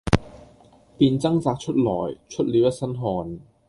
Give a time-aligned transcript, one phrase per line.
[0.97, 3.39] 便掙扎出來，出了一身汗。